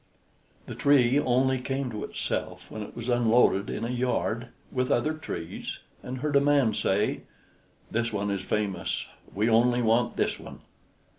The 0.65 0.73
Tree 0.73 1.19
only 1.19 1.59
came 1.61 1.91
to 1.91 2.03
itself 2.03 2.71
when 2.71 2.81
it 2.81 2.95
was 2.95 3.07
unloaded 3.07 3.69
in 3.69 3.85
a 3.85 3.91
yard, 3.91 4.47
with 4.71 4.89
other 4.89 5.13
trees, 5.13 5.77
and 6.01 6.17
heard 6.21 6.35
a 6.35 6.41
man 6.41 6.73
say: 6.73 7.21
"This 7.91 8.11
one 8.11 8.31
is 8.31 8.41
famous; 8.41 9.05
we 9.31 9.47
only 9.47 9.83
want 9.83 10.15
this 10.17 10.39
one!" 10.39 10.61